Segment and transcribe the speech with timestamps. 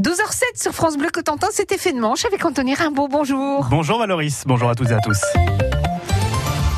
[0.00, 3.08] 12h07 sur France Bleu Cotentin, c'est effet de manche avec Anthony Rimbaud.
[3.08, 3.64] Bonjour.
[3.70, 5.18] Bonjour Valoris, bonjour à toutes et à tous.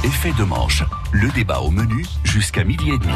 [0.04, 3.12] Effet de manche, le débat au menu jusqu'à midi et demi.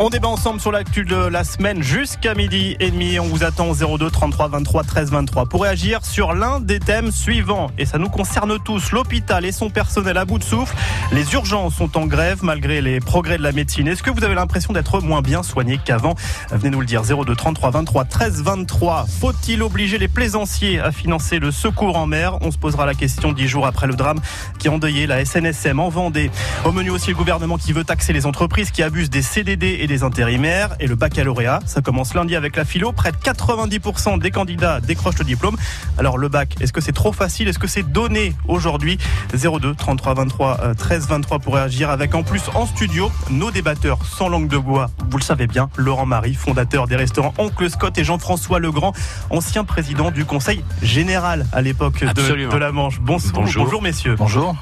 [0.00, 3.18] On débat ensemble sur l'actu de la semaine jusqu'à midi et demi.
[3.18, 7.10] On vous attend au 02 33 23 13 23 pour réagir sur l'un des thèmes
[7.10, 7.68] suivants.
[7.78, 8.92] Et ça nous concerne tous.
[8.92, 10.76] L'hôpital et son personnel à bout de souffle.
[11.10, 13.88] Les urgences sont en grève malgré les progrès de la médecine.
[13.88, 16.14] Est-ce que vous avez l'impression d'être moins bien soigné qu'avant?
[16.52, 17.02] Venez nous le dire.
[17.02, 19.06] 02 33 23 13 23.
[19.20, 22.38] Faut-il obliger les plaisanciers à financer le secours en mer?
[22.42, 24.20] On se posera la question dix jours après le drame
[24.60, 26.30] qui a endeuillé la SNSM en Vendée.
[26.64, 29.87] Au menu aussi le gouvernement qui veut taxer les entreprises qui abusent des CDD et
[29.88, 31.60] des intérimaires et le baccalauréat.
[31.66, 32.92] Ça commence lundi avec la philo.
[32.92, 35.56] Près de 90% des candidats décrochent le diplôme.
[35.98, 37.48] Alors le bac, est-ce que c'est trop facile?
[37.48, 38.98] Est-ce que c'est donné aujourd'hui?
[39.34, 44.28] 02 33 23 13 23 pour réagir avec en plus en studio nos débatteurs sans
[44.28, 44.90] langue de bois.
[45.10, 48.92] Vous le savez bien, Laurent Marie, fondateur des restaurants Oncle Scott et Jean-François Legrand,
[49.30, 53.00] ancien président du Conseil général à l'époque de, de, la Manche.
[53.00, 53.64] Bonsoir, bonjour.
[53.64, 54.16] bonjour messieurs.
[54.18, 54.54] Bonjour.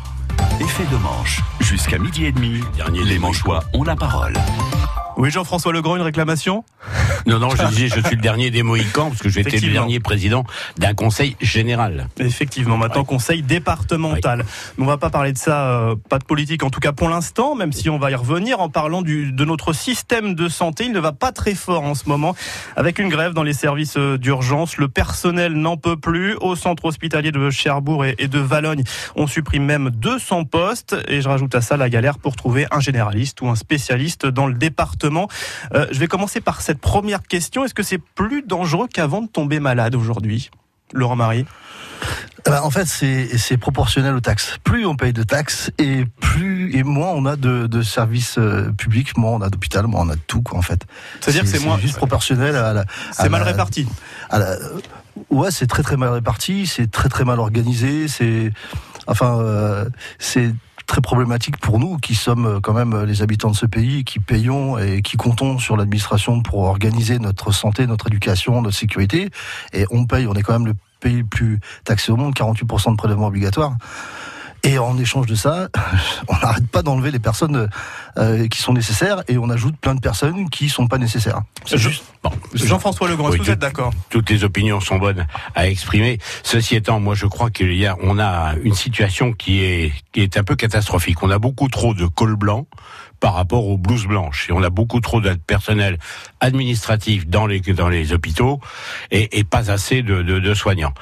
[0.60, 1.42] Effet de manche.
[1.60, 4.34] Jusqu'à midi et demi, les Manchois ont la parole.
[5.16, 6.62] Oui, Jean-François Legrand, une réclamation?
[7.26, 9.98] Non, non, je disais, je suis le dernier des Mohicans, parce que j'étais le dernier
[9.98, 10.44] président
[10.76, 12.08] d'un conseil général.
[12.18, 14.44] Effectivement, maintenant conseil départemental.
[14.76, 17.08] Mais on va pas parler de ça, euh, pas de politique, en tout cas pour
[17.08, 20.84] l'instant, même si on va y revenir en parlant du, de notre système de santé.
[20.84, 22.36] Il ne va pas très fort en ce moment,
[22.76, 24.76] avec une grève dans les services euh, d'urgence.
[24.76, 26.36] Le personnel n'en peut plus.
[26.42, 30.94] Au centre hospitalier de Cherbourg et, et de Valogne, on supprime même 200 postes.
[31.08, 34.46] Et je rajoute à ça la galère pour trouver un généraliste ou un spécialiste dans
[34.46, 35.05] le département
[35.74, 37.64] euh, je vais commencer par cette première question.
[37.64, 40.50] Est-ce que c'est plus dangereux qu'avant de tomber malade aujourd'hui
[40.92, 41.46] Laurent Marie?
[42.46, 44.58] Eh ben, en fait, c'est proportionnel aux taxes.
[44.62, 48.70] Plus on paye de taxes et plus et moins on a de, de services euh,
[48.70, 50.86] publics, moins on a d'hôpital, moins on a de tout, quoi, en fait.
[51.20, 52.84] C'est-à-dire que c'est moins juste proportionnel à la.
[53.10, 53.88] C'est mal réparti.
[55.30, 58.52] ouais, c'est très très mal réparti, c'est très très mal organisé, c'est
[59.08, 59.84] enfin euh,
[60.18, 60.52] c'est
[60.86, 64.04] très problématique pour nous qui sommes euh, quand même euh, les habitants de ce pays,
[64.04, 69.30] qui payons et qui comptons sur l'administration pour organiser notre santé, notre éducation, notre sécurité.
[69.72, 72.92] Et on paye, on est quand même le pays le plus taxé au monde, 48%
[72.92, 73.76] de prélèvements obligatoires.
[74.66, 75.68] Et en échange de ça,
[76.28, 77.68] on n'arrête pas d'enlever les personnes
[78.18, 81.42] euh, qui sont nécessaires et on ajoute plein de personnes qui sont pas nécessaires.
[81.64, 82.02] C'est juste.
[82.24, 83.92] Bon, Jean-François Legrand, vous êtes d'accord?
[84.10, 85.24] Toutes les opinions sont bonnes
[85.54, 86.18] à exprimer.
[86.42, 90.22] Ceci étant, moi je crois qu'il y a, on a une situation qui est qui
[90.22, 91.22] est un peu catastrophique.
[91.22, 92.66] On a beaucoup trop de col blanc
[93.20, 94.48] par rapport aux blouses blanches.
[94.50, 95.98] Et on a beaucoup trop de personnel
[96.40, 98.60] administratif dans les, dans les hôpitaux
[99.10, 100.92] et, et pas assez de, de, de, soignants.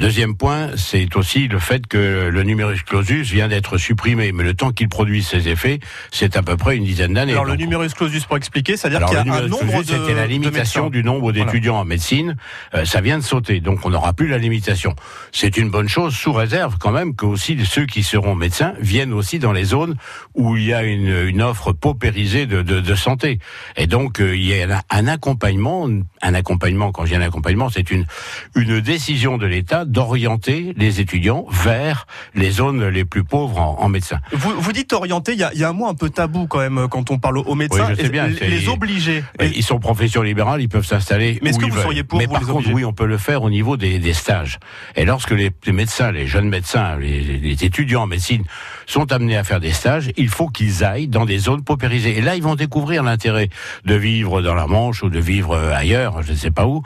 [0.00, 4.54] Deuxième point, c'est aussi le fait que le numerus clausus vient d'être supprimé, mais le
[4.54, 5.78] temps qu'il produit ses effets,
[6.10, 7.32] c'est à peu près une dizaine d'années.
[7.32, 10.26] Alors le numerus clausus, pour expliquer, c'est-à-dire qu'il y a un nombre de C'était la
[10.26, 12.36] limitation du nombre d'étudiants en médecine,
[12.74, 14.96] euh, ça vient de sauter, donc on n'aura plus la limitation.
[15.32, 19.12] C'est une bonne chose, sous réserve quand même que aussi ceux qui seront médecins viennent
[19.12, 19.96] aussi dans les zones
[20.34, 23.38] où il y a une, une offre paupérisé de, de, de santé.
[23.76, 25.86] Et donc euh, il y a un, accompagnement,
[26.22, 26.90] un accompagnement.
[26.90, 28.06] Quand je dis un accompagnement, c'est une
[28.54, 33.88] une décision de l'État d'orienter les étudiants vers les zones les plus pauvres en, en
[33.88, 34.20] médecine.
[34.32, 36.60] Vous, vous dites orienter, il y a, y a, un mot un peu tabou quand
[36.60, 37.88] même quand on parle aux médecins.
[37.88, 39.24] Oui, je sais bien, les, les obliger.
[39.40, 41.38] Ils sont profession libérale, ils peuvent s'installer.
[41.42, 41.82] Mais est-ce que vous veulent.
[41.82, 43.98] seriez pour Mais vous par les contre, oui, on peut le faire au niveau des,
[43.98, 44.58] des stages.
[44.94, 48.44] Et lorsque les, les, médecins, les jeunes médecins, les, les étudiants en médecine
[48.90, 52.18] sont amenés à faire des stages, il faut qu'ils aillent dans des zones paupérisées.
[52.18, 53.48] Et là, ils vont découvrir l'intérêt
[53.84, 56.82] de vivre dans la Manche ou de vivre ailleurs, je ne sais pas où.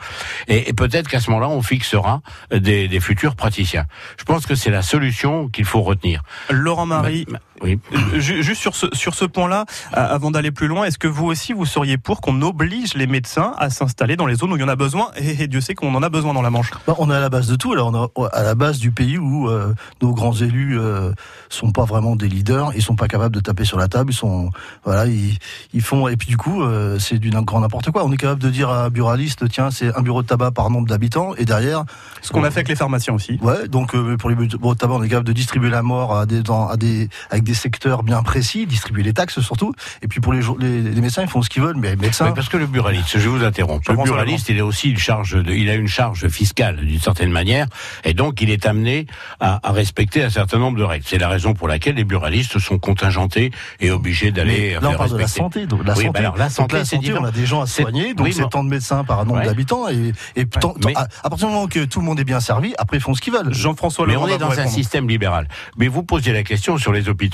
[0.48, 3.86] Et, et peut-être qu'à ce moment-là, on fixera des, des, futurs praticiens.
[4.18, 6.22] Je pense que c'est la solution qu'il faut retenir.
[6.50, 7.78] Laurent Marie, Ma, oui.
[8.16, 11.66] juste sur ce, sur ce point-là, avant d'aller plus loin, est-ce que vous aussi, vous
[11.66, 14.68] seriez pour qu'on oblige les médecins à s'installer dans les zones où il y en
[14.68, 15.10] a besoin?
[15.16, 17.20] Et, et Dieu sait qu'on en a besoin dans la Manche bah, On est à
[17.20, 17.72] la base de tout.
[17.72, 21.12] Alors, on est à la base du pays où euh, nos grands élus euh,
[21.48, 24.16] sont pas vraiment des leaders, ils sont pas capables de taper sur la table, ils
[24.16, 24.50] sont
[24.84, 25.38] voilà, ils,
[25.72, 28.04] ils font et puis du coup euh, c'est du grand n'importe quoi.
[28.04, 30.70] On est capable de dire à un buraliste tiens c'est un bureau de tabac par
[30.70, 31.84] nombre d'habitants et derrière
[32.22, 33.38] ce qu'on a fait avec les pharmaciens aussi.
[33.42, 36.16] Ouais donc euh, pour les bureaux de tabac on est capable de distribuer la mort
[36.16, 39.72] à des dans, à des avec des secteurs bien précis, distribuer les taxes surtout.
[40.02, 42.26] Et puis pour les les, les médecins ils font ce qu'ils veulent mais les médecins
[42.26, 43.86] oui, parce que le buraliste je vous interromps.
[43.88, 47.30] Le buraliste il est aussi une charge de, il a une charge fiscale d'une certaine
[47.30, 47.66] manière
[48.04, 49.06] et donc il est amené
[49.40, 51.04] à, à respecter un certain nombre de règles.
[51.06, 53.50] C'est la raison pour laquelle les buralistes sont contingentés
[53.80, 56.36] et obligés d'aller là on parle de la santé donc la oui, santé, bah alors,
[56.36, 58.70] la santé, la santé on a des gens à soigner donc oui, c'est tant de
[58.70, 59.46] médecins par nombre ouais.
[59.46, 60.46] d'habitants et, et ouais.
[60.46, 62.96] tant, mais, à, à, partir du moment que tout le monde est bien servi après
[62.96, 63.52] ils font ce qu'ils veulent.
[63.52, 65.48] Jean-François mais on est dans un système libéral.
[65.76, 67.33] Mais vous posiez la question sur les hôpitaux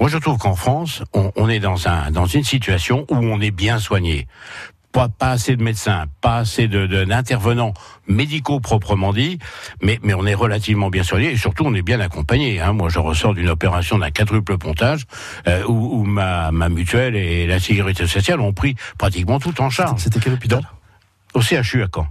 [0.00, 3.40] moi je trouve qu'en France on, on est dans un dans une situation où on
[3.40, 4.26] est bien soigné
[4.96, 7.74] pas, pas assez de médecins, pas assez de d'intervenants
[8.08, 9.38] médicaux proprement dit,
[9.82, 12.60] mais mais on est relativement bien soigné et surtout on est bien accompagné.
[12.60, 12.72] Hein.
[12.72, 15.04] Moi, je ressors d'une opération d'un quadruple pontage
[15.48, 19.68] euh, où, où ma ma mutuelle et la sécurité sociale ont pris pratiquement tout en
[19.68, 20.00] charge.
[20.00, 20.62] C'était quel hôpital?
[21.34, 22.06] Au CHU à Caen.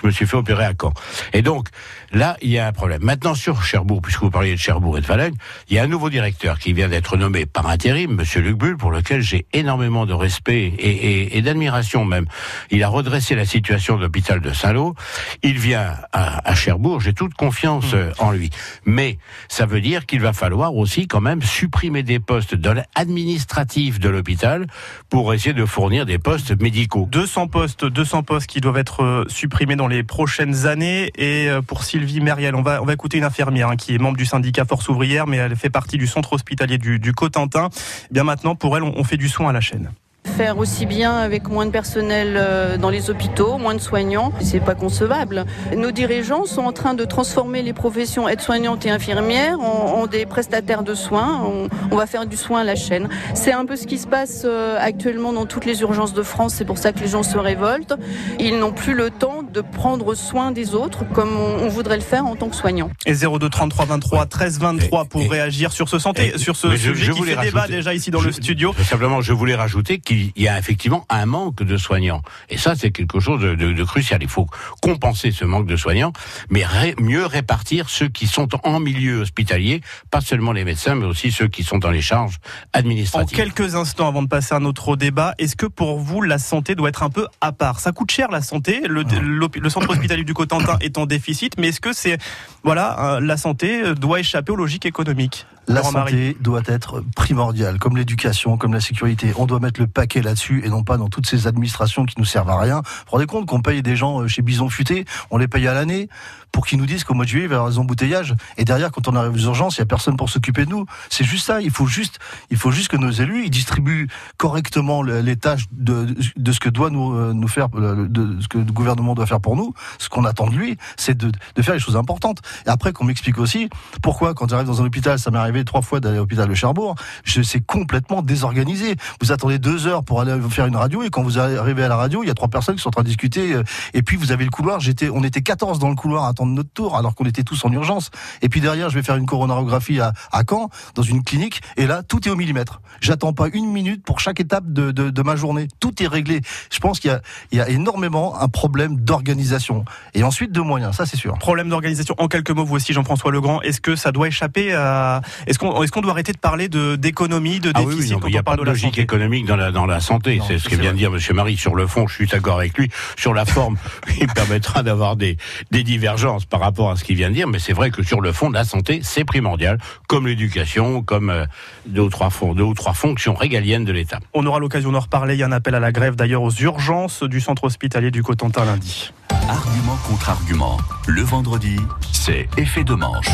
[0.00, 0.92] Je me suis fait opérer à Caen.
[1.32, 1.68] Et donc,
[2.12, 3.02] là, il y a un problème.
[3.02, 5.34] Maintenant, sur Cherbourg, puisque vous parliez de Cherbourg et de Valaigne,
[5.68, 8.76] il y a un nouveau directeur qui vient d'être nommé par intérim, Monsieur Luc Bull,
[8.76, 12.26] pour lequel j'ai énormément de respect et, et, et d'admiration même.
[12.70, 14.94] Il a redressé la situation de l'hôpital de Saint-Lô.
[15.42, 17.00] Il vient à, à Cherbourg.
[17.00, 18.50] J'ai toute confiance euh, en lui.
[18.84, 19.18] Mais
[19.48, 24.08] ça veut dire qu'il va falloir aussi quand même supprimer des postes de l'administratif de
[24.08, 24.66] l'hôpital
[25.08, 27.08] pour essayer de fournir des postes médicaux.
[27.10, 31.10] 200 postes, 200 postes qui doivent être euh, supprimés dans les prochaines années.
[31.16, 33.98] Et euh, pour Sylvie Meriel, on va, on va écouter une infirmière hein, qui est
[33.98, 37.68] membre du syndicat Force ouvrière, mais elle fait partie du centre hospitalier du, du Cotentin.
[38.10, 39.90] Eh bien maintenant, pour elle, on, on fait du soin à la chaîne
[40.38, 44.60] faire aussi bien avec moins de personnel euh, dans les hôpitaux, moins de soignants, c'est
[44.60, 45.44] pas concevable.
[45.76, 50.26] Nos dirigeants sont en train de transformer les professions aides-soignantes et infirmières en, en, des
[50.26, 51.42] prestataires de soins.
[51.44, 53.08] On, on, va faire du soin à la chaîne.
[53.34, 56.54] C'est un peu ce qui se passe euh, actuellement dans toutes les urgences de France.
[56.54, 57.94] C'est pour ça que les gens se révoltent.
[58.38, 62.02] Ils n'ont plus le temps de prendre soin des autres comme on, on voudrait le
[62.02, 62.90] faire en tant que soignant.
[63.06, 66.70] Et 02 33 23 13 23 pour et, réagir sur ce santé, et, sur ce
[66.76, 68.72] sujet je, je qui fait rajouter, débat déjà ici dans je, le studio.
[68.84, 72.22] Simplement, je voulais rajouter qu'il il y a effectivement un manque de soignants.
[72.48, 74.22] Et ça, c'est quelque chose de, de, de, crucial.
[74.22, 74.46] Il faut
[74.82, 76.12] compenser ce manque de soignants,
[76.50, 79.80] mais ré, mieux répartir ceux qui sont en milieu hospitalier,
[80.10, 82.38] pas seulement les médecins, mais aussi ceux qui sont dans les charges
[82.72, 83.38] administratives.
[83.38, 86.74] En quelques instants, avant de passer à notre débat, est-ce que pour vous, la santé
[86.74, 87.80] doit être un peu à part?
[87.80, 88.80] Ça coûte cher, la santé.
[88.88, 89.48] Le, ah.
[89.54, 92.18] le centre hospitalier du Cotentin est en déficit, mais est-ce que c'est,
[92.62, 95.46] voilà, la santé doit échapper aux logiques économiques?
[95.68, 99.32] La santé doit être primordiale, comme l'éducation, comme la sécurité.
[99.36, 102.24] On doit mettre le paquet là-dessus et non pas dans toutes ces administrations qui nous
[102.24, 102.76] servent à rien.
[102.76, 105.74] Vous vous rendez compte qu'on paye des gens chez Bison Futé, on les paye à
[105.74, 106.08] l'année
[106.52, 108.34] pour qu'ils nous disent qu'au mois de juillet, il va y avoir des embouteillages.
[108.56, 110.86] Et derrière, quand on arrive aux urgences, il n'y a personne pour s'occuper de nous.
[111.10, 111.60] C'est juste ça.
[111.60, 112.18] Il faut juste,
[112.50, 116.68] il faut juste que nos élus, ils distribuent correctement les tâches de, de ce que
[116.68, 119.74] doit nous, nous faire, de ce que le gouvernement doit faire pour nous.
[119.98, 122.40] Ce qu'on attend de lui, c'est de, de faire les choses importantes.
[122.66, 123.68] Et après, qu'on m'explique aussi
[124.02, 126.54] pourquoi, quand j'arrive dans un hôpital, ça m'est arrivé trois fois d'aller à l'hôpital de
[126.54, 126.94] Cherbourg,
[127.24, 128.96] je c'est complètement désorganisé.
[129.20, 131.96] Vous attendez deux heures pour aller faire une radio et quand vous arrivez à la
[131.96, 133.56] radio, il y a trois personnes qui sont en train de discuter
[133.94, 134.80] et puis vous avez le couloir.
[134.80, 137.64] J'étais, on était 14 dans le couloir à attendre notre tour alors qu'on était tous
[137.64, 138.10] en urgence.
[138.42, 141.86] Et puis derrière, je vais faire une coronarographie à, à Caen dans une clinique et
[141.86, 142.80] là, tout est au millimètre.
[143.00, 145.66] J'attends pas une minute pour chaque étape de, de, de ma journée.
[145.80, 146.40] Tout est réglé.
[146.70, 147.20] Je pense qu'il y a,
[147.50, 150.96] il y a énormément un problème d'organisation et ensuite de moyens.
[150.96, 151.36] Ça, c'est sûr.
[151.38, 152.14] Problème d'organisation.
[152.18, 155.82] En quelques mots, vous aussi, Jean-François Legrand, est-ce que ça doit échapper à est-ce qu'on
[155.82, 158.32] est-ce qu'on doit arrêter de parler de d'économie, de déficit ah oui, oui, quand il
[158.32, 159.02] n'y a on parle pas de, de logique santé.
[159.02, 160.40] économique dans la dans la santé.
[160.46, 162.06] C'est ce que vient de dire Monsieur Marie sur le fond.
[162.06, 162.90] Je suis d'accord avec lui.
[163.16, 163.76] Sur la forme,
[164.20, 165.36] il permettra d'avoir des
[165.70, 167.48] des divergences par rapport à ce qu'il vient de dire.
[167.48, 171.44] Mais c'est vrai que sur le fond, la santé c'est primordial, comme l'éducation, comme euh,
[171.86, 174.20] deux ou trois deux ou trois fonctions régaliennes de l'État.
[174.34, 175.34] On aura l'occasion d'en reparler.
[175.34, 178.22] Il y a un appel à la grève d'ailleurs aux urgences du centre hospitalier du
[178.22, 179.12] Cotentin lundi.
[179.48, 180.76] Argument contre argument.
[181.06, 181.78] Le vendredi,
[182.12, 183.30] c'est effet de manche.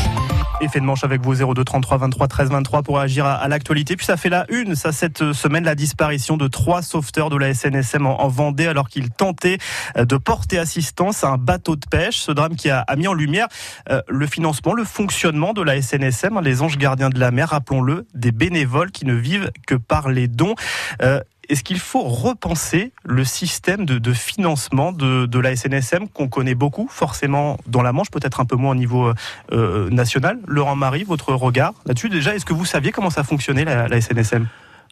[0.61, 3.97] Effet de manche avec vos 02 33 23 13 23 pour agir à, l'actualité.
[3.97, 7.53] Puis ça fait la une, ça cette semaine, la disparition de trois sauveteurs de la
[7.53, 9.59] SNSM en, en Vendée alors qu'ils tentaient
[9.97, 12.19] euh, de porter assistance à un bateau de pêche.
[12.19, 13.49] Ce drame qui a, mis en lumière
[13.91, 18.07] euh, le financement, le fonctionnement de la SNSM, les anges gardiens de la mer, rappelons-le,
[18.15, 20.55] des bénévoles qui ne vivent que par les dons.
[21.03, 26.89] Euh, est-ce qu'il faut repenser le système de, financement de, la SNSM qu'on connaît beaucoup,
[26.91, 29.13] forcément dans la Manche, peut-être un peu moins au niveau
[29.53, 30.39] euh, national?
[30.47, 34.01] Laurent Marie, votre regard là-dessus déjà, est-ce que vous saviez comment ça fonctionnait la, la
[34.01, 34.47] SNSM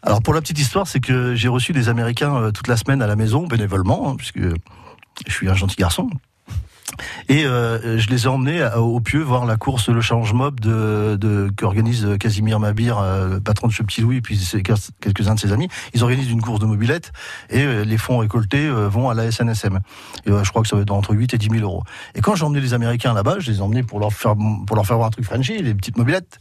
[0.05, 3.03] alors pour la petite histoire, c'est que j'ai reçu des Américains euh, toute la semaine
[3.03, 6.11] à la maison bénévolement, hein, puisque je suis un gentil garçon.
[7.29, 11.17] Et euh, je les ai emmenés au Pieux voir la course Le Change Mob de,
[11.19, 14.39] de qu'organise Casimir Mabir, euh, patron de Petit Louis, et puis
[15.01, 15.69] quelques-uns de ses amis.
[15.95, 17.13] Ils organisent une course de mobilette
[17.51, 19.81] et euh, les fonds récoltés euh, vont à la SNSM.
[20.27, 21.83] Je crois que ça va être entre 8 et 10 000 euros.
[22.15, 24.35] Et quand j'ai emmené les Américains là-bas, je les ai emmenés pour leur faire
[24.67, 26.39] pour leur faire voir un truc Frenchy, les petites mobilettes.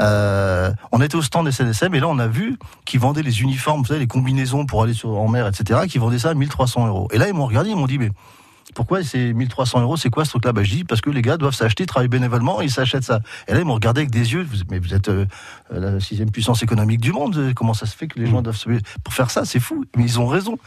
[0.00, 3.42] Euh, on était au stand des SNSM et là on a vu qu'ils vendaient les
[3.42, 6.34] uniformes, vous savez, les combinaisons pour aller sur, en mer, etc., qui vendaient ça à
[6.34, 7.08] 1300 euros.
[7.12, 8.10] Et là ils m'ont regardé, ils m'ont dit mais
[8.74, 10.52] pourquoi c'est 1300 euros C'est quoi ce truc-là?
[10.52, 13.20] Bah, Je dis parce que les gars doivent s'acheter, travaillent bénévolement, ils s'achètent ça.
[13.48, 14.46] Et là, ils m'ont regardé avec des yeux.
[14.70, 15.26] Mais vous êtes euh,
[15.70, 17.52] la sixième puissance économique du monde.
[17.54, 18.68] Comment ça se fait que les gens doivent se
[19.04, 19.44] pour faire ça?
[19.44, 19.84] C'est fou.
[19.96, 20.58] Mais ils ont raison.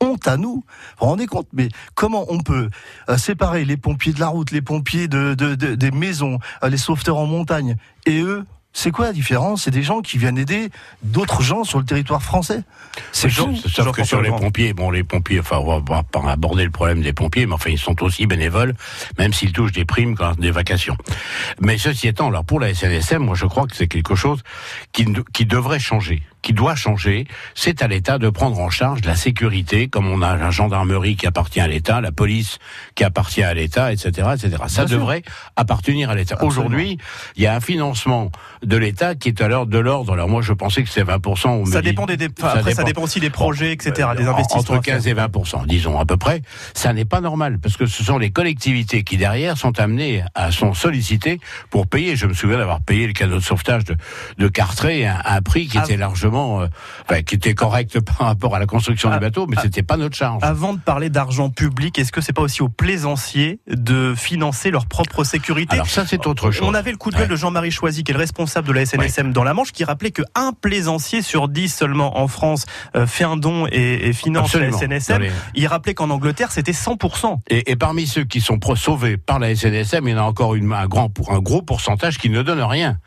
[0.00, 0.56] Honte à nous.
[0.56, 0.62] Vous
[1.00, 1.48] vous rendez compte?
[1.52, 2.70] Mais comment on peut
[3.08, 6.68] euh, séparer les pompiers de la route, les pompiers de, de, de des maisons, euh,
[6.68, 7.76] les sauveteurs en montagne,
[8.06, 9.64] et eux C'est quoi la différence?
[9.64, 10.70] C'est des gens qui viennent aider
[11.02, 12.62] d'autres gens sur le territoire français.
[13.10, 13.68] C'est Sauf- fou.
[13.68, 17.02] Sauf que sur les pompiers, bon, les pompiers, enfin, on va pas aborder le problème
[17.02, 18.74] des pompiers, mais enfin, ils sont aussi bénévoles,
[19.18, 20.96] même s'ils touchent des primes quand des vacations.
[21.60, 24.40] Mais ceci étant, alors pour la SNSM, moi, je crois que c'est quelque chose
[24.92, 27.26] qui, ne- qui devrait changer, qui doit changer.
[27.54, 31.26] C'est à l'État de prendre en charge la sécurité, comme on a la gendarmerie qui
[31.26, 32.58] appartient à l'État, la police
[32.94, 34.50] qui appartient à l'État, etc., etc.
[34.68, 34.98] Ça Bien sûr.
[34.98, 35.22] devrait
[35.56, 36.42] appartenir à l'État.
[36.44, 36.98] Aujourd'hui,
[37.36, 38.30] il y a un financement
[38.62, 40.12] de l'État qui est à l'heure de l'ordre.
[40.12, 41.48] Alors moi, je pensais que c'est 20%.
[41.48, 44.30] on me Ça dit- dépend des, après, ça dépend aussi des projets, etc., des euh,
[44.32, 44.60] investissements.
[44.60, 44.94] Entre à faire.
[44.94, 46.42] 15 et 20% disons à peu près.
[46.74, 50.50] Ça n'est pas normal parce que ce sont les collectivités qui derrière sont amenées à
[50.52, 52.16] sont sollicitées pour payer.
[52.16, 53.96] Je me souviens d'avoir payé le canot de sauvetage de,
[54.38, 55.84] de Cartré à un, un prix qui Ah.
[55.84, 59.14] était largement, euh, qui était correct par rapport à la construction Ah.
[59.14, 59.62] du bateau, mais Ah.
[59.62, 60.42] c'était pas notre charge.
[60.42, 64.86] Avant de parler d'argent public, est-ce que c'est pas aussi aux plaisanciers de financer leur
[64.86, 66.68] propre sécurité Alors ça, c'est autre chose.
[66.68, 67.28] On avait le coup de gueule Ouais.
[67.28, 70.10] de Jean-Marie Choisy, qui est le responsable de la SNSM dans la Manche, qui rappelait
[70.10, 74.46] que un plaisancier sur 10 seulement en France euh, fait un don et, et finance
[74.54, 74.78] Absolument.
[74.80, 75.22] la SNSM.
[75.22, 77.38] Les- Il rappelait qu'en Angleterre, c'était 100%.
[77.48, 80.54] Et, et parmi ceux qui sont sauvés par la SNSM, il y en a encore
[80.54, 82.98] une, un, grand, pour- un gros pourcentage qui ne donne rien.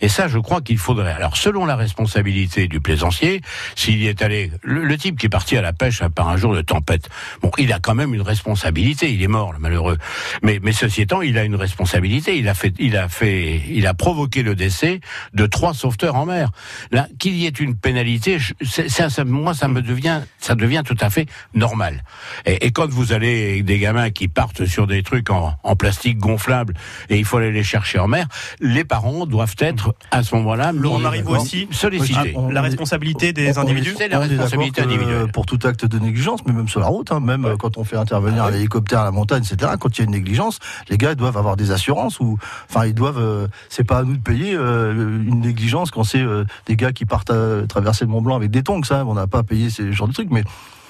[0.00, 1.12] Et ça, je crois qu'il faudrait.
[1.12, 3.40] Alors, selon la responsabilité du plaisancier,
[3.76, 6.36] s'il y est allé, le, le type qui est parti à la pêche par un
[6.36, 7.08] jour de tempête,
[7.42, 9.12] bon, il a quand même une responsabilité.
[9.12, 9.98] Il est mort, le malheureux.
[10.42, 12.36] Mais, mais ceci étant, il a une responsabilité.
[12.38, 15.00] Il a fait, il a fait, il a provoqué le décès
[15.34, 16.50] de trois sauveteurs en mer.
[16.90, 20.54] Là, qu'il y ait une pénalité, je- c'est- ça, ça, moi, ça me devient, ça
[20.54, 22.02] devient tout à fait normal.
[22.46, 25.76] Et, et quand vous allez avec des gamins qui partent sur des trucs en, en
[25.76, 26.74] plastique gonflable
[27.10, 28.26] et il faut aller les chercher en mer,
[28.60, 31.68] les parents doivent être à ce moment-là Laurent mis- Marivaux aussi.
[31.70, 32.32] sollicités.
[32.34, 35.30] Ah, on- La responsabilité des individus C'est la responsabilité individuelle.
[35.32, 37.96] Pour tout acte de négligence, mais même sur la route, hein, même quand on fait
[37.96, 39.72] intervenir un hélicoptère à la montagne, etc.
[39.78, 42.38] Quand il y a une négligence, les gars ils doivent avoir des assurances ou,
[42.68, 43.18] enfin, ils doivent.
[43.18, 46.92] euh, c'est pas à nous de payer euh, une négligence quand c'est euh, des gars
[46.92, 48.82] qui partent à traverser le Mont Blanc avec des tongs.
[48.84, 50.44] Ça, on n'a pas à payer ce genre de trucs, mais.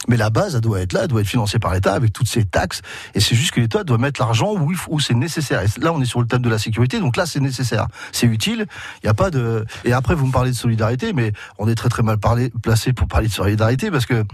[0.09, 2.28] Mais la base, elle doit être là, elle doit être financée par l'État avec toutes
[2.28, 2.82] ses taxes.
[3.14, 5.62] Et c'est juste que l'État doit mettre l'argent où, c'est nécessaire.
[5.62, 7.87] Et là, on est sur le thème de la sécurité, donc là, c'est nécessaire.
[8.11, 8.66] C'est utile.
[9.02, 9.64] Il n'y a pas de.
[9.85, 12.18] Et après, vous me parlez de solidarité, mais on est très très mal
[12.62, 14.25] placé pour parler de solidarité parce que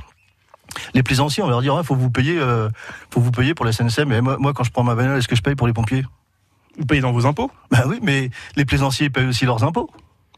[0.95, 2.69] les plaisanciers, on va leur dire, il faut vous payer, euh,
[3.11, 4.13] faut vous payer pour la SNSM.
[4.13, 6.05] Et moi, moi, quand je prends ma bagnole, est-ce que je paye pour les pompiers?
[6.79, 7.51] Vous payez dans vos impôts?
[7.71, 9.91] Bah oui, mais les plaisanciers payent aussi leurs impôts.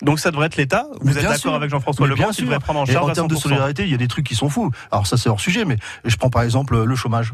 [0.03, 0.87] Donc ça devrait être l'État.
[1.01, 3.29] Vous êtes d'accord avec Jean-François bien qui devrait prendre en Et charge en à termes
[3.29, 3.41] de 100%.
[3.41, 4.71] solidarité, il y a des trucs qui sont fous.
[4.91, 7.33] Alors ça, c'est hors sujet, mais je prends par exemple le chômage.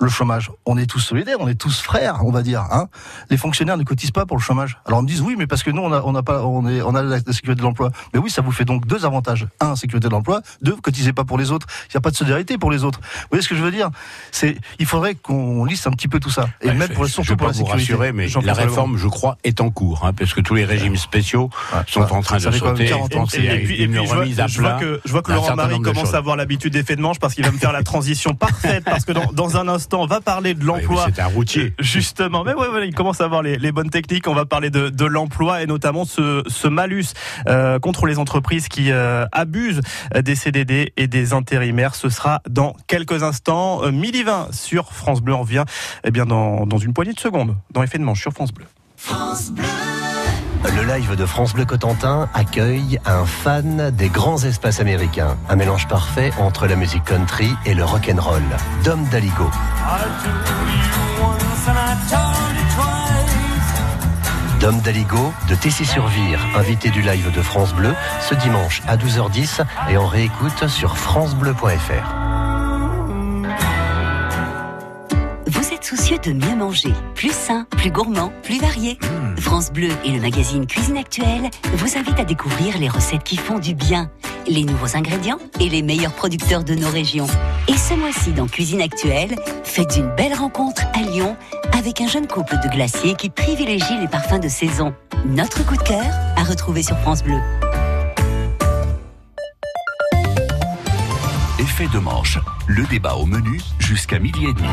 [0.00, 2.62] Le chômage, on est tous solidaires, on est tous frères, on va dire.
[2.72, 2.88] Hein
[3.30, 4.78] les fonctionnaires ne cotisent pas pour le chômage.
[4.84, 6.66] Alors on me dit oui, mais parce que nous on a, on a pas, on
[6.68, 7.90] est, on a la, la sécurité de l'emploi.
[8.12, 10.42] Mais oui, ça vous fait donc deux avantages un, sécurité de l'emploi.
[10.60, 11.66] Deux, cotisez pas pour les autres.
[11.88, 12.98] Il n'y a pas de solidarité pour les autres.
[13.00, 13.90] Vous voyez ce que je veux dire?
[14.32, 16.48] C'est, il faudrait qu'on lisse un petit peu tout ça.
[16.62, 17.92] Et Ouais, même je- pour, surtout je pour pas la vous sécurité.
[17.92, 20.96] rassurer, mais la réforme, je crois, est en cours, hein, parce que tous les régimes
[20.96, 21.48] spéciaux
[21.86, 22.86] sont Ouais, en train ça de sauter.
[22.86, 24.70] 40 Je pense Et, et puis, et une puis, je, vois, remise à je vois
[24.70, 24.80] plat.
[24.80, 27.18] que, je vois que d'un Laurent Marie commence à avoir l'habitude des faits de manche
[27.20, 30.06] parce qu'il va me faire la transition parfaite parce que dans, dans un instant on
[30.06, 31.06] va parler de Oui, l'emploi.
[31.14, 31.74] C'est un routier.
[31.78, 34.28] Justement, mais ouais, ouais, il commence à avoir les, les bonnes techniques.
[34.28, 37.06] On va parler de, de l'emploi et notamment ce, ce malus
[37.48, 39.80] euh, contre les entreprises qui euh, abusent
[40.14, 41.94] des CDD et des intérimaires.
[41.94, 45.34] Ce sera dans quelques instants, euh, midi 20 sur France Bleu.
[45.34, 45.64] On revient
[46.04, 48.66] eh bien dans, dans une poignée de secondes dans Effet de manche sur France Bleu.
[50.64, 55.36] Le live de France Bleu Cotentin accueille un fan des grands espaces américains.
[55.48, 58.42] Un mélange parfait entre la musique country et le rock'n'roll.
[58.84, 59.50] Dom Daligo.
[64.60, 69.96] Dom Daligo de Tessy-sur-Vire, invité du live de France Bleu, ce dimanche à 12h10 et
[69.96, 72.51] en réécoute sur francebleu.fr.
[76.02, 78.98] soucieux de mieux manger, plus sain, plus gourmand, plus varié
[79.38, 83.60] France Bleu et le magazine Cuisine Actuelle vous invitent à découvrir les recettes qui font
[83.60, 84.10] du bien,
[84.48, 87.28] les nouveaux ingrédients et les meilleurs producteurs de nos régions.
[87.68, 91.36] Et ce mois-ci dans Cuisine Actuelle, faites une belle rencontre à Lyon
[91.78, 94.92] avec un jeune couple de glaciers qui privilégie les parfums de saison.
[95.24, 96.04] Notre coup de cœur
[96.36, 97.38] à retrouver sur France Bleu.
[101.60, 102.38] Effet de manche.
[102.66, 104.68] Le débat au menu jusqu'à midi et demi.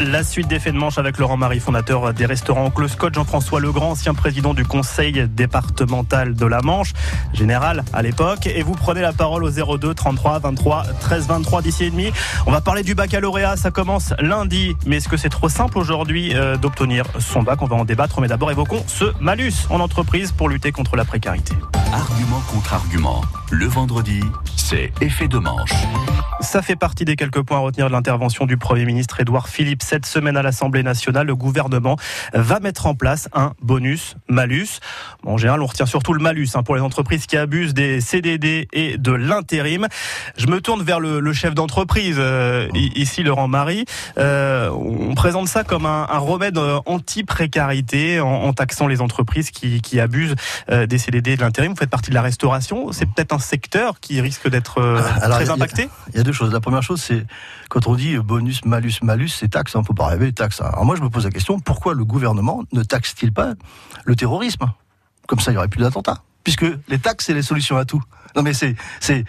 [0.00, 3.90] La suite des de manche avec Laurent Marie, fondateur des restaurants Oncle Scott, Jean-François Legrand,
[3.90, 6.92] ancien président du conseil départemental de la Manche,
[7.32, 8.46] général à l'époque.
[8.46, 12.12] Et vous prenez la parole au 02 33 23 13 23 d'ici et demi.
[12.46, 14.76] On va parler du baccalauréat, ça commence lundi.
[14.86, 17.60] Mais est-ce que c'est trop simple aujourd'hui euh, d'obtenir son bac?
[17.62, 18.20] On va en débattre.
[18.20, 21.54] Mais d'abord évoquons ce malus en entreprise pour lutter contre la précarité.
[21.92, 23.22] Argument contre argument.
[23.50, 24.20] Le vendredi,
[24.56, 25.74] c'est effet de manche.
[26.40, 29.82] Ça fait partie des quelques points à retenir de l'intervention du Premier ministre Édouard Philippe.
[29.82, 31.96] Cette semaine à l'Assemblée nationale, le gouvernement
[32.32, 34.78] va mettre en place un bonus-malus.
[35.26, 38.68] en général, on retient surtout le malus hein, pour les entreprises qui abusent des CDD
[38.72, 39.88] et de l'intérim.
[40.36, 43.84] Je me tourne vers le, chef d'entreprise, euh, ici Laurent Marie.
[44.16, 50.36] Euh, on présente ça comme un, remède euh, anti-précarité en, taxant les entreprises qui, abusent
[50.68, 51.72] des CDD et de l'intérim.
[51.72, 52.92] Vous faites partie de la restauration.
[52.92, 54.80] C'est peut-être un secteur qui risque d'être
[55.20, 55.88] très impacté
[56.28, 56.52] deux choses.
[56.52, 57.26] La première chose, c'est
[57.70, 59.74] quand on dit bonus, malus, malus, c'est taxe.
[59.74, 60.60] On ne peut pas rêver taxe.
[60.60, 63.54] Alors moi, je me pose la question pourquoi le gouvernement ne taxe-t-il pas
[64.04, 64.66] le terrorisme?
[65.26, 66.22] Comme ça, il n'y aurait plus d'attentats.
[66.44, 68.02] Puisque les taxes, c'est les solutions à tout.
[68.36, 69.24] Non mais c'est c'est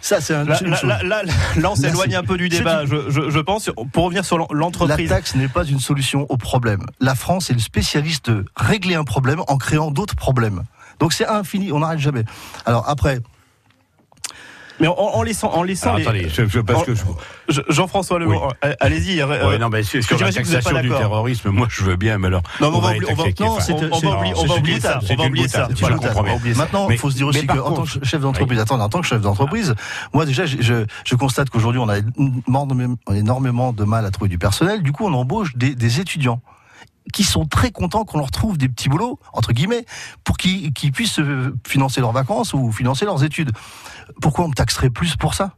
[0.00, 0.58] ça c'est un, là,
[1.04, 1.22] là,
[1.56, 2.84] là, on s'éloigne un peu du débat.
[2.84, 5.08] Je, je, je, pense pour revenir sur l'entreprise.
[5.08, 6.84] La taxe n'est pas une solution au problème.
[7.00, 10.64] La France est le spécialiste de régler un problème en créant d'autres problèmes.
[10.98, 12.24] Donc c'est infini, on n'arrête jamais.
[12.66, 13.20] Alors après,
[14.82, 16.92] mais en, laissant, en laissant attendez, je, parce que
[17.68, 19.22] Jean-François Le euh, allez-y.
[19.22, 22.42] Euh, non, mais sur la taxation du terrorisme, moi je veux bien, mais alors.
[22.60, 22.90] Non, on, va,
[24.56, 24.98] oublier ça.
[25.08, 25.68] On va oublier ça.
[26.56, 29.06] Maintenant, il faut se dire aussi qu'en tant que chef d'entreprise, attendez, en tant que
[29.06, 29.76] chef d'entreprise,
[30.12, 31.98] moi déjà, je constate qu'aujourd'hui, on a
[33.14, 34.82] énormément de mal à trouver du personnel.
[34.82, 36.40] Du coup, on embauche des étudiants
[37.12, 39.84] qui sont très contents qu'on leur trouve des petits boulots, entre guillemets,
[40.24, 41.20] pour qu'ils puissent
[41.66, 43.52] financer leurs vacances ou financer leurs études.
[44.20, 45.56] Pourquoi on me taxerait plus pour ça?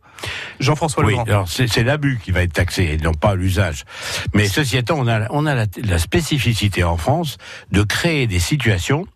[0.60, 3.84] Jean-François oui, alors c'est l'abus qui va être taxé, et non pas l'usage.
[4.32, 7.38] Mais ceci étant, on a, on a la, spécificité en France
[7.70, 9.06] de créer des situations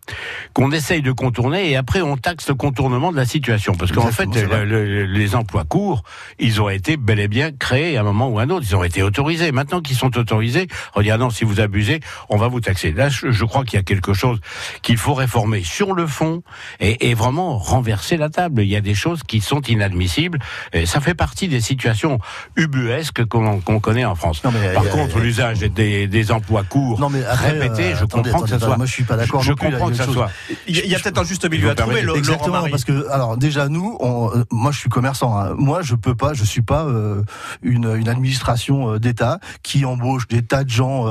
[0.53, 3.73] qu'on essaye de contourner et après on taxe le contournement de la situation.
[3.73, 6.03] Parce qu'en fait, les emplois courts,
[6.39, 8.65] ils ont été bel et bien créés à un moment ou à un autre.
[8.67, 9.51] Ils ont été autorisés.
[9.51, 11.99] Maintenant qu'ils sont autorisés, on dit ah non, si vous abusez,
[12.29, 12.91] on va vous taxer.
[12.91, 14.39] Là, je, crois qu'il y a quelque chose
[14.81, 16.43] qu'il faut réformer sur le fond
[16.79, 18.61] et, et, vraiment renverser la table.
[18.61, 20.39] Il y a des choses qui sont inadmissibles.
[20.73, 22.19] Et ça fait partie des situations
[22.55, 24.39] ubuesques qu'on connaît en France.
[24.39, 28.77] Par contre, l'usage des, des, emplois courts non, mais répétés, je comprends que ça soit.
[28.77, 29.41] Moi, je suis pas d'accord.
[29.41, 30.29] Je comprends que ça soit.
[30.67, 32.05] Il y a, peut-être un juste milieu à trouver.
[32.15, 35.37] Exactement, parce que alors déjà nous, on, euh, moi, je suis commerçant.
[35.37, 35.55] Hein.
[35.57, 37.23] Moi, je peux pas, je suis pas euh,
[37.61, 41.05] une, une, administration euh, d'État qui embauche des tas de gens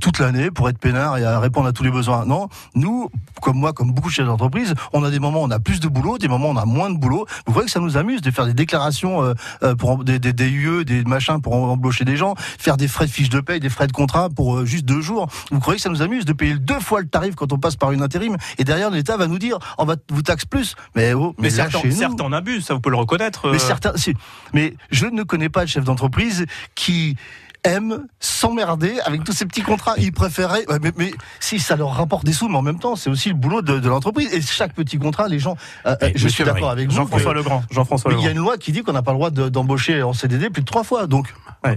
[0.00, 2.24] toute l'année pour être peinard et à répondre à tous les besoins.
[2.24, 3.10] Non, nous,
[3.40, 5.80] comme moi, comme beaucoup de chefs d'entreprise, on a des moments où on a plus
[5.80, 7.26] de boulot, des moments où on a moins de boulot.
[7.46, 10.32] Vous voyez que ça nous amuse de faire des déclarations euh, euh, pour des, des,
[10.32, 13.60] des UE, des machins pour embaucher des gens, faire des frais de fiches de paye,
[13.60, 15.28] des frais de contrat pour euh, juste deux jours.
[15.50, 17.76] Vous croyez que ça nous amuse de payer deux fois le tarif quand on passe
[17.76, 20.74] par une intérim et derrière l'État va nous dire on va vous taxe plus.
[20.94, 21.80] Mais oh, mais, certains,
[22.20, 23.50] en abusent, ça vous pouvez le reconnaître.
[23.50, 23.92] Mais certains,
[24.52, 27.16] mais je ne connais pas de chef d'entreprise qui
[27.64, 29.94] aiment s'emmerder avec tous ces petits contrats.
[29.98, 30.64] Ils préféraient,
[30.96, 33.62] mais, si ça leur rapporte des sous, mais en même temps, c'est aussi le boulot
[33.62, 34.32] de, l'entreprise.
[34.34, 36.96] Et chaque petit contrat, les gens, euh, je suis d'accord avec vous.
[36.96, 37.62] Jean-François Legrand.
[37.70, 40.12] Jean-François Il y a une loi qui dit qu'on n'a pas le droit d'embaucher en
[40.12, 41.06] CDD plus de trois fois.
[41.06, 41.32] Donc,
[41.66, 41.74] euh,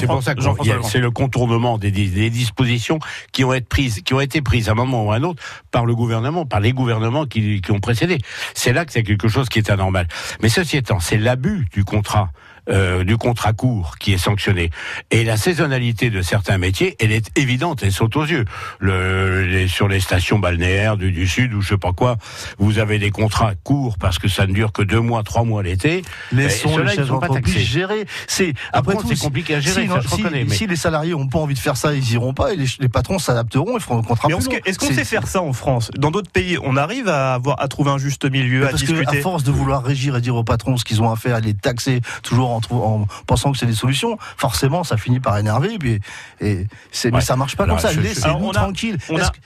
[0.00, 0.42] c'est pour ça que
[0.84, 2.98] c'est le contournement des, des, dispositions
[3.32, 5.42] qui ont été prises, qui ont été prises à un moment ou à un autre
[5.70, 8.18] par le gouvernement, par les gouvernements qui, qui ont précédé.
[8.54, 10.08] C'est là que c'est quelque chose qui est anormal.
[10.42, 12.30] Mais ceci étant, c'est l'abus du contrat.
[12.68, 14.70] Euh, du contrat court qui est sanctionné.
[15.12, 18.44] Et la saisonnalité de certains métiers, elle est évidente, elle saute aux yeux.
[18.80, 22.16] Le, sur les stations balnéaires du, du, Sud ou je sais pas quoi,
[22.58, 25.62] vous avez des contrats courts parce que ça ne dure que deux mois, trois mois
[25.62, 26.02] l'été.
[26.32, 28.04] Les sont les chefs d'entreprise gérés.
[28.26, 29.82] C'est après tout c'est compliqué à gérer.
[29.82, 32.12] Si, ça, je si, reconnais, si les salariés ont pas envie de faire ça, ils
[32.14, 34.28] iront pas et les, les patrons s'adapteront et feront un contrat.
[34.64, 35.92] Est-ce qu'on sait faire ça en France?
[35.96, 39.04] Dans d'autres pays, on arrive à avoir à trouver un juste milieu, parce à discuter.
[39.04, 41.38] Que à force de vouloir régir et dire aux patrons ce qu'ils ont à faire,
[41.38, 45.78] les taxer toujours en, pensant que c'est des solutions, forcément, ça finit par énerver.
[45.84, 46.00] Et,
[46.40, 47.92] et c'est, mais ça marche pas comme ça.
[47.92, 48.98] Laissez-nous tranquilles.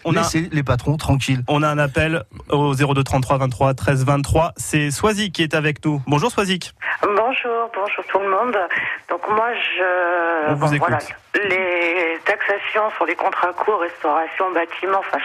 [0.04, 1.42] On a, laissez les patrons tranquilles.
[1.48, 4.52] On a un appel au 02 33 23 13 23.
[4.56, 6.02] C'est Swazik qui est avec nous.
[6.06, 6.72] Bonjour Swazik.
[7.02, 8.56] Bonjour, bonjour tout le monde.
[9.08, 10.50] Donc moi, je...
[10.50, 10.88] On vous écoute.
[10.88, 10.98] Voilà,
[11.34, 15.18] les taxations sur les contrats courts, restauration, bâtiment, enfin,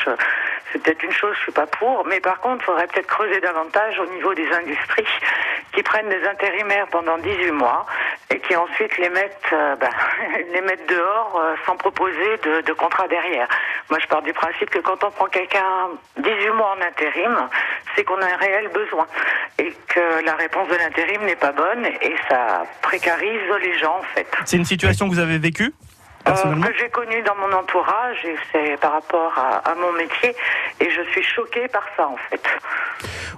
[0.72, 3.42] c'est peut-être une chose, je suis pas pour, mais par contre, il faudrait peut-être creuser
[3.42, 5.06] davantage au niveau des industries
[5.74, 7.75] qui prennent des intérimaires pendant 18 mois
[8.30, 9.90] et qui ensuite les mettent, euh, bah,
[10.54, 13.48] les dehors euh, sans proposer de, de, contrat derrière.
[13.90, 17.48] Moi, je pars du principe que quand on prend quelqu'un 18 mois en intérim,
[17.96, 19.08] c'est qu'on a un réel besoin
[19.60, 24.16] et que la réponse de l'intérim n'est pas bonne et ça précarise les gens en
[24.16, 24.28] fait.
[24.46, 25.74] C'est une situation que vous avez vécue?
[26.26, 30.36] Personnellement que j'ai connu dans mon entourage et c'est par rapport à, à mon métier
[30.80, 32.42] et je suis choquée par ça en fait.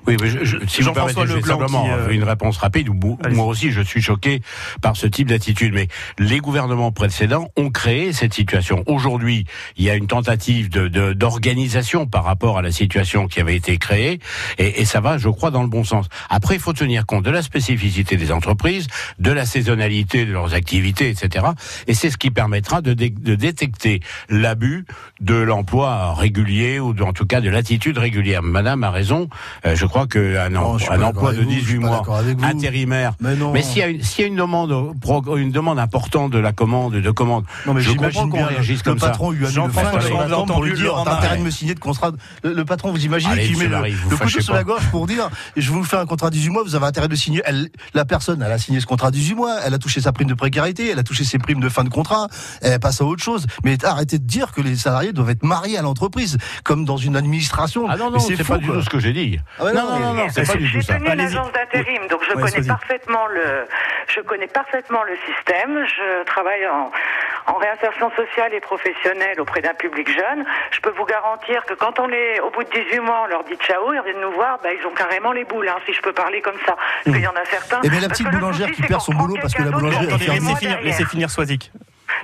[0.08, 2.88] Oui, mais je, je, si vous Jean-François permettez, je simplement qui, euh, une réponse rapide.
[3.34, 4.42] Moi aussi, je suis choqué
[4.82, 5.74] par ce type d'attitude.
[5.74, 8.84] Mais les gouvernements précédents ont créé cette situation.
[8.88, 9.46] Aujourd'hui,
[9.76, 13.56] il y a une tentative de de- d'organisation par rapport à la situation qui avait
[13.56, 14.20] été créée,
[14.58, 16.08] et, et ça va, je crois, dans le bon sens.
[16.30, 18.88] Après, il faut tenir compte de la spécificité des entreprises,
[19.20, 21.48] de la saisonnalité de leurs activités, etc.
[21.88, 24.86] Et c'est ce qui permettra de, dé- de détecter l'abus
[25.22, 28.44] de l'emploi régulier ou de- en tout cas de l'attitude régulière.
[28.44, 29.30] Madame a raison.
[29.66, 32.02] euh, je crois qu'un un pas emploi de avec vous, je 18 suis pas mois
[32.38, 32.46] vous.
[32.46, 33.14] intérimaire.
[33.20, 33.36] Mais.
[33.54, 36.40] Mais s'il y a une, s'il y a une demande, pro- une demande importante de
[36.40, 39.08] la commande, de commande, Non mais je comprends qu'on réagisse le comme ça.
[39.08, 39.62] patron lui a mis le
[40.46, 42.12] pour lui dire t'as intérêt de me signer de contrat.
[42.44, 44.84] Le, le patron vous imaginez qu'il met le, Marie, vous le couteau sur la gorge
[44.92, 47.42] pour dire je vous fais un contrat 18 mois vous avez intérêt de signer.
[47.46, 50.28] Elle, la personne elle a signé ce contrat 18 mois elle a touché sa prime
[50.28, 52.28] de précarité elle a touché ses primes de fin de contrat
[52.74, 53.46] elle passe à autre chose.
[53.64, 57.16] Mais arrêtez de dire que les salariés doivent être mariés à l'entreprise comme dans une
[57.16, 57.88] administration.
[57.90, 59.40] Ah non, non, c'est pas du tout ce que j'ai dit.
[59.60, 60.94] Ah non, non, non, non, mais- non, c'est pas du tout J'ai ça.
[60.96, 61.26] tenu une Allez-y.
[61.38, 63.66] agence d'intérim, donc je Ouais, connais parfaitement le,
[64.14, 65.86] je connais parfaitement le système.
[65.86, 66.92] Je travaille en,
[67.52, 70.46] en réinsertion sociale et professionnelle auprès d'un public jeune.
[70.72, 73.44] Je peux vous garantir que quand on est au bout de 18 mois, on leur
[73.44, 76.02] dit ciao, ils viennent nous voir, bah, ils ont carrément les boules, hein, si je
[76.02, 76.76] peux parler comme ça.
[77.04, 77.80] Parce qu'il y en a certains.
[77.84, 80.18] Eh bien, la petite boulangère qui perd son boulot parce que la elle Attendez, laissez
[80.18, 81.72] 18 mois finir, laissez finir Swazik.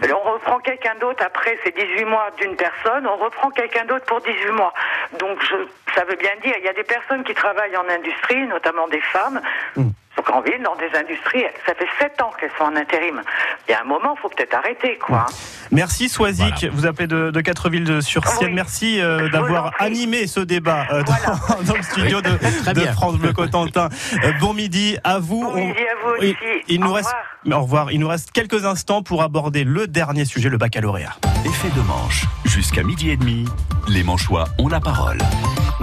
[0.02, 4.22] On reprend quelqu'un d'autre après ces 18 mois d'une personne, on reprend quelqu'un d'autre pour
[4.22, 4.74] 18 mois.
[5.20, 5.56] Donc je,
[5.96, 9.02] ça veut bien dire, il y a des personnes qui travaillent en industrie, notamment des
[9.02, 9.42] femmes,
[9.76, 9.94] donc
[10.34, 13.22] en ville, dans des industries, ça fait 7 ans qu'elles sont en intérim.
[13.68, 15.26] Il y a un moment, il faut peut-être arrêter, quoi.
[15.72, 16.70] Merci Swazik, Voilà.
[16.76, 18.50] vous appelez de, de Quatre-Villes-sur-Sienne.
[18.50, 18.56] Oui.
[18.56, 21.62] Merci euh, d'avoir animé ce débat euh, dans, Voilà.
[21.68, 22.30] dans le studio de,
[22.64, 22.92] Très de bien.
[22.94, 23.90] France Bleu Cotentin.
[24.24, 25.44] Euh, bon midi à vous.
[25.44, 26.64] Bon midi à vous Oui, aussi.
[26.68, 27.24] il nous Au reste, revoir.
[27.46, 27.92] mais au revoir.
[27.92, 31.16] Il nous reste quelques instants pour aborder le dernier sujet, le baccalauréat.
[31.46, 32.26] Effet de manche.
[32.46, 33.46] Jusqu'à midi et demi,
[33.88, 35.18] les manchois ont la parole.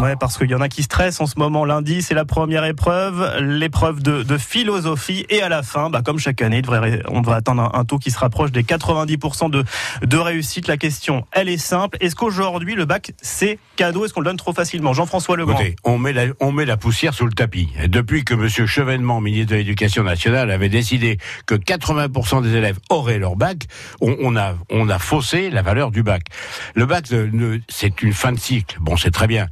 [0.01, 1.67] Ouais, parce qu'il y en a qui stressent en ce moment.
[1.67, 5.27] Lundi, c'est la première épreuve, l'épreuve de, philosophie.
[5.29, 6.63] Et à la fin, bah, comme chaque année,
[7.09, 10.69] on devrait attendre un, taux qui se rapproche des 90% de, réussite.
[10.69, 11.99] La question, elle est simple.
[12.01, 14.07] Est-ce qu'aujourd'hui, le bac, c'est cadeau?
[14.07, 14.95] Est-ce qu'on le donne trop facilement?
[14.95, 15.59] Jean-François Legrand.
[15.59, 16.13] Écoutez, on met,
[16.65, 17.69] la, poussière sous le tapis.
[17.87, 18.49] Depuis que M.
[18.49, 23.67] Chevènement, ministre de l'Éducation nationale, avait décidé que 80% des élèves auraient leur bac,
[24.01, 26.23] on, a, faussé la valeur du bac.
[26.75, 28.79] Le bac, ne- c'est une fin de cycle.
[28.81, 29.49] Bon, c'est très bien.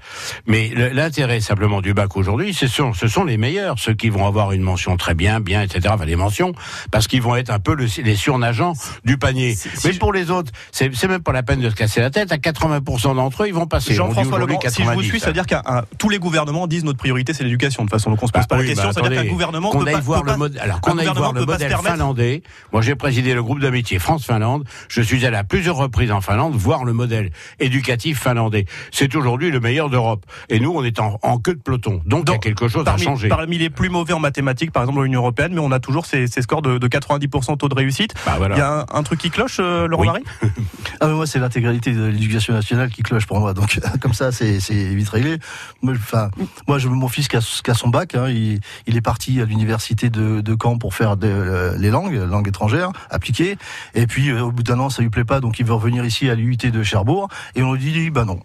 [0.46, 4.27] Mais l'intérêt simplement du bac aujourd'hui, ce sont, ce sont les meilleurs, ceux qui vont
[4.27, 5.88] avoir une mention très bien, bien, etc.
[5.90, 6.53] Enfin, les mentions,
[6.90, 8.72] parce qu'ils vont être un peu le- les surnageants
[9.05, 9.55] du panier.
[9.55, 12.01] Si- si Mais je- pour les autres, c'est même pas la peine de se casser
[12.01, 12.33] la tête.
[12.33, 13.94] À 80% d'entre eux, ils vont passer.
[13.94, 15.44] Jean-François Legrand, si je vous 90, suis, ça veut hein.
[15.46, 15.46] dire
[15.90, 17.85] que tous les gouvernements disent notre priorité c'est l'éducation.
[17.85, 18.88] De toute façon, donc on se pose Bah pas oui, la question.
[18.88, 20.61] bah ça veut dire attendez, qu'un gouvernement qu'on aille pas, voir le modèle.
[20.61, 22.42] Alors qu'on aille voir le modèle finlandais.
[22.72, 24.64] Moi, j'ai présidé le groupe d'amitié France-Finlande.
[24.88, 28.66] Je suis allé à plusieurs reprises en Finlande voir le modèle éducatif finlandais.
[28.92, 30.24] C'est aujourd'hui le meilleur d'Europe.
[30.48, 32.00] Et nous, on est en, en queue de peloton.
[32.06, 33.28] Donc, il y a quelque chose parmi, à changer.
[33.28, 36.06] parmi les plus mauvais en mathématiques, par exemple, dans l'Union européenne, mais on a toujours
[36.06, 38.14] ces, ces scores de, de 90% taux de réussite.
[38.26, 38.56] Bah, voilà.
[38.56, 40.08] Il y a un, un truc qui cloche, euh, Laurent Oui.
[40.08, 40.24] Marie
[41.00, 44.32] Ah mais moi c'est l'intégralité de l'éducation nationale qui cloche pour moi donc comme ça
[44.32, 45.38] c'est vite réglé.
[45.82, 46.30] Moi, Enfin
[46.66, 49.40] moi je mon fils qui a, qui a son bac hein, il, il est parti
[49.40, 53.58] à l'université de, de Caen pour faire de, euh, les langues langues étrangères appliquées
[53.94, 56.04] et puis euh, au bout d'un an ça lui plaît pas donc il veut revenir
[56.04, 58.40] ici à l'UIT de Cherbourg et on lui dit bah non.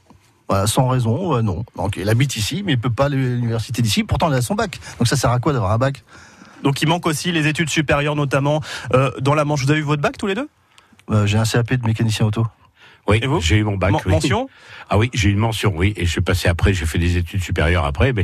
[0.50, 1.64] Voilà, sans raison, euh, non.
[1.76, 4.04] Donc il habite ici, mais il peut pas aller à l'université d'ici.
[4.04, 4.80] Pourtant, il a son bac.
[5.00, 6.04] Donc ça sert à quoi d'avoir un bac?
[6.64, 8.62] Donc il manque aussi les études supérieures, notamment
[8.94, 9.64] euh, dans la Manche.
[9.64, 10.50] Vous avez eu votre bac tous les deux?
[11.12, 12.46] Euh, J'ai un CAP de mécanicien auto.
[13.08, 13.92] Oui, j'ai eu mon bac.
[13.92, 14.12] Men- oui.
[14.14, 14.48] Mention
[14.90, 15.94] Ah oui, j'ai eu une mention, oui.
[15.98, 18.14] Et je suis passé après, j'ai fait des études supérieures après.
[18.14, 18.24] Mais,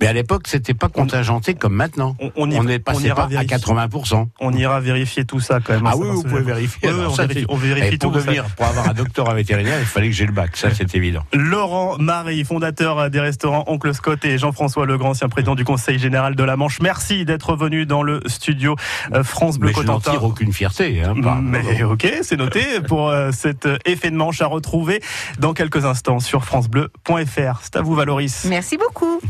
[0.00, 2.16] mais à l'époque, c'était pas contingenté comme maintenant.
[2.20, 3.56] On, on y- On est passé pas à vérifier.
[3.56, 4.28] 80%.
[4.40, 5.86] On ira vérifier tout ça quand même.
[5.86, 6.88] Ah Ça oui, vous pouvez vérifier.
[6.90, 8.18] Oui, ça, vérifie, on vérifie Et pour tout.
[8.18, 8.24] ça.
[8.24, 10.56] devenir, pour avoir un doctorat vétérinaire, il fallait que j'ai le bac.
[10.56, 11.22] Ça, c'est évident.
[11.32, 16.34] Laurent Marie, fondateur des restaurants Oncle Scott et Jean-François Legrand, ancien président du Conseil général
[16.34, 16.80] de la Manche.
[16.80, 18.76] Merci d'être venu dans le studio
[19.12, 20.10] euh, France Bleu Mais je n'en Cotentin.
[20.12, 21.02] tire aucune fierté.
[21.02, 25.02] Hein, Mais ok, c'est noté pour euh, cet euh, effet manche à retrouver
[25.38, 27.60] dans quelques instants sur francebleu.fr.
[27.62, 28.44] C'est à vous Valoris.
[28.46, 29.20] Merci beaucoup.